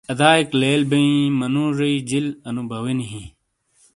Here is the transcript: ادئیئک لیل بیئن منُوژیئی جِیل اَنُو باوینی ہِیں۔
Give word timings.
ادئیئک 0.13 0.49
لیل 0.61 0.81
بیئن 0.91 1.27
منُوژیئی 1.39 1.97
جِیل 2.09 2.27
اَنُو 2.47 2.63
باوینی 2.69 3.05
ہِیں۔ 3.11 3.27